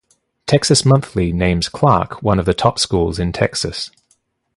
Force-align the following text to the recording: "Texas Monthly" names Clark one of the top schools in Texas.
"Texas 0.47 0.83
Monthly" 0.83 1.31
names 1.31 1.69
Clark 1.69 2.23
one 2.23 2.39
of 2.39 2.47
the 2.47 2.55
top 2.55 2.79
schools 2.79 3.19
in 3.19 3.31
Texas. 3.31 3.91